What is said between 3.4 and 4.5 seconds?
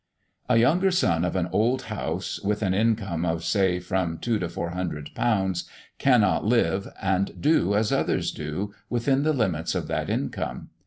say from two to